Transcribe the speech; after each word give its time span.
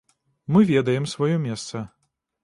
Мы 0.55 0.63
ведаем 0.69 1.05
сваё 1.11 1.37
месца. 1.43 1.83